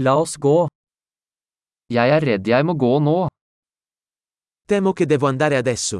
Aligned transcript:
La 0.00 0.12
oss 0.14 0.36
gå. 0.38 0.68
Jeg 1.90 2.12
er 2.14 2.22
redd 2.22 2.46
jeg 2.46 2.62
må 2.66 2.74
gå 2.78 2.90
nå. 3.02 3.26
Temo 4.70 4.92
che 4.92 5.06
devo 5.10 5.26
andare 5.26 5.56
adesso. 5.58 5.98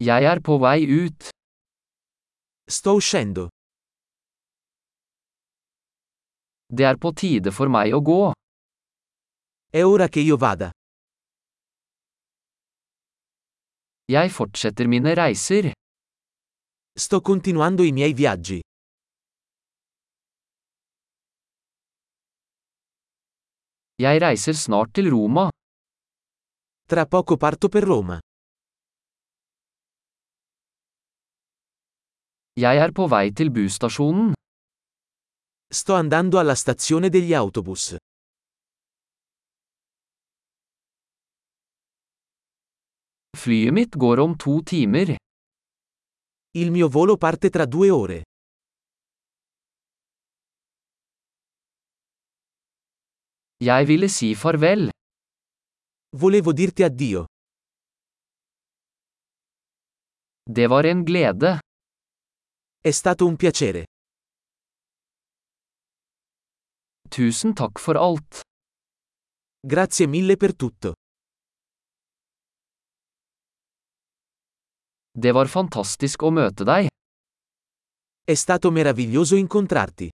Jeg 0.00 0.24
er 0.24 0.40
på 0.40 0.56
vei 0.62 0.86
ut. 0.88 1.28
Sto 2.64 2.94
uscendo. 2.96 3.48
Det 6.72 6.86
er 6.88 6.96
på 6.96 7.12
tide 7.12 7.52
for 7.52 7.68
meg 7.68 7.92
å 7.92 8.00
gå. 8.00 8.32
È 9.68 9.84
ora 9.84 10.08
che 10.08 10.20
io 10.20 10.38
vada. 10.40 10.70
Jeg 14.08 14.32
fortsetter 14.32 14.88
mine 14.88 15.12
reiser. 15.14 15.72
Sto 16.96 17.20
continuando 17.20 17.82
i 17.82 17.92
miei 17.92 18.14
viaggi. 18.14 18.62
Jeg 24.00 24.16
reiser 24.22 24.56
snart 24.56 24.94
til 24.96 25.10
Roma. 25.12 25.50
Tra 26.88 27.04
poco 27.04 27.36
parto 27.36 27.68
per 27.68 27.84
Roma. 27.84 28.16
Jeg 32.56 32.80
er 32.80 32.94
på 32.96 33.04
vei 33.12 33.28
til 33.36 33.52
busstasjonen. 33.52 34.32
Sto 35.68 35.98
andando 35.98 36.40
alla 36.40 36.54
stazione 36.54 37.10
degli 37.10 37.34
autobus. 37.34 37.94
Flyet 43.36 43.72
mitt 43.72 44.00
går 44.00 44.24
om 44.24 44.32
to 44.36 44.62
timer. 44.62 45.16
Il 46.56 46.70
mio 46.70 46.88
volo 46.88 47.18
parte 47.18 47.50
tra 47.50 47.66
due 47.66 47.90
ore. 47.90 48.22
Jeg 53.62 53.86
ville 53.88 54.08
si 54.08 54.34
farvel. 54.34 54.88
Volevo 56.16 56.52
dirti 56.52 56.82
addio. 56.82 57.24
Det 60.42 60.66
var 60.66 60.84
en 60.84 61.02
glede. 61.04 61.58
È 62.80 62.90
stato 62.90 63.26
un 63.26 63.36
piacere. 63.36 63.84
Tusen 67.10 67.52
takk 67.52 67.78
for 67.78 67.96
alt. 67.96 68.40
Grazie 69.60 70.06
mille 70.06 70.36
per 70.36 70.56
tutto. 70.56 70.94
Det 75.12 75.32
var 75.36 75.48
fantastisk 75.52 76.22
å 76.22 76.30
møte 76.30 76.64
deg. 76.64 76.88
È 78.24 78.34
stato 78.34 78.70
meraviglioso 78.70 79.36
incontrarti. 79.36 80.08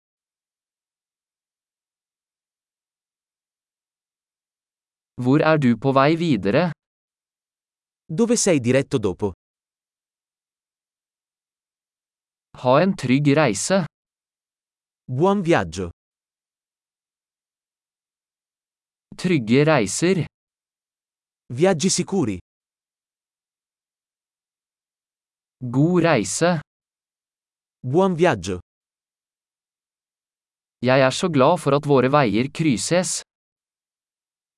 Hvor 5.25 5.41
er 5.41 5.57
du 5.57 5.71
på 5.81 5.93
vei 5.97 6.13
videre? 6.21 6.71
Dove 8.19 8.37
sei 8.37 8.61
diretto 8.61 8.99
dopo? 9.01 9.31
Ha 12.61 12.75
en 12.83 12.93
trygg 13.03 13.31
reise. 13.39 13.79
Buon 15.09 15.41
viaggio. 15.47 15.89
Trygge 19.17 19.65
reiser. 19.65 20.27
Viaggi 21.49 21.91
sicuri. 21.91 22.37
God 25.61 26.03
reise. 26.05 26.61
Buon 27.81 28.17
viaggio. 28.21 28.61
Jeg 30.85 31.01
er 31.01 31.11
så 31.11 31.29
glad 31.33 31.57
for 31.63 31.73
at 31.79 31.89
våre 31.89 32.13
veier 32.13 32.53
krysses. 32.53 33.23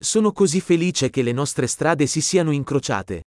Sono 0.00 0.30
così 0.30 0.60
felice 0.60 1.10
che 1.10 1.22
le 1.22 1.32
nostre 1.32 1.66
strade 1.66 2.06
si 2.06 2.20
siano 2.20 2.52
incrociate. 2.52 3.24